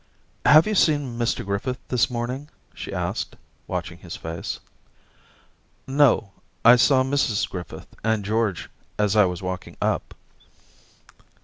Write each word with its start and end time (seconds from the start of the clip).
* 0.27 0.45
Have 0.47 0.65
you 0.65 0.73
seen 0.73 1.19
Mr 1.19 1.45
Griffith 1.45 1.77
this 1.89 2.09
morn 2.09 2.31
ing?* 2.31 2.49
she 2.73 2.91
asked, 2.91 3.35
watching 3.67 3.99
his 3.99 4.15
face. 4.15 4.59
* 5.25 5.87
No; 6.05 6.31
I 6.65 6.75
saw 6.77 7.03
Mrs 7.03 7.47
Griffith 7.47 7.85
and 8.03 8.25
George 8.25 8.67
as 8.97 9.15
I 9.15 9.25
was 9.25 9.43
walking 9.43 9.77
up.' 9.79 10.15